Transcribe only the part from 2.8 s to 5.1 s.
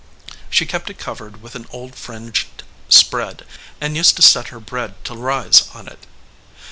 spread, and used to set her bread